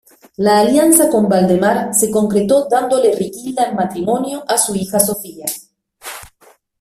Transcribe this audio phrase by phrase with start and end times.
[0.37, 5.45] La alianza con Valdemar se concretó dándole Riquilda en matrimonio a su hija Sofía.